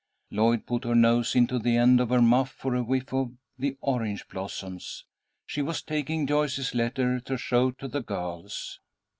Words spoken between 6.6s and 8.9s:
letter to show to the girls.